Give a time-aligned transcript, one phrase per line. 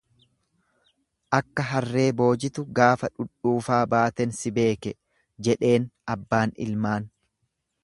[1.39, 4.97] Akka harree boojitu gaafa dhudhuufaa baaten si beeke,
[5.49, 7.09] jedheen abbaan ilmaan.